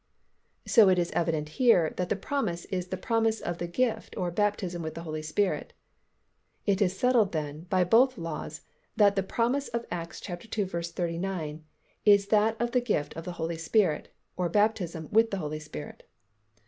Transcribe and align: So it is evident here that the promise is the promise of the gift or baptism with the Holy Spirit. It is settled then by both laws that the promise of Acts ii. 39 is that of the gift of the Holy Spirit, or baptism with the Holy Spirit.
So 0.65 0.89
it 0.89 0.97
is 0.97 1.11
evident 1.11 1.47
here 1.61 1.93
that 1.97 2.09
the 2.09 2.15
promise 2.15 2.65
is 2.65 2.87
the 2.87 2.97
promise 2.97 3.39
of 3.39 3.59
the 3.59 3.67
gift 3.67 4.17
or 4.17 4.31
baptism 4.31 4.81
with 4.81 4.95
the 4.95 5.03
Holy 5.03 5.21
Spirit. 5.21 5.73
It 6.65 6.81
is 6.81 6.97
settled 6.97 7.33
then 7.33 7.65
by 7.69 7.83
both 7.83 8.17
laws 8.17 8.61
that 8.95 9.15
the 9.15 9.21
promise 9.21 9.67
of 9.67 9.85
Acts 9.91 10.19
ii. 10.27 10.37
39 10.65 11.65
is 12.03 12.29
that 12.29 12.59
of 12.59 12.71
the 12.71 12.81
gift 12.81 13.15
of 13.15 13.25
the 13.25 13.33
Holy 13.33 13.57
Spirit, 13.57 14.11
or 14.35 14.49
baptism 14.49 15.07
with 15.11 15.29
the 15.29 15.37
Holy 15.37 15.59
Spirit. 15.59 16.01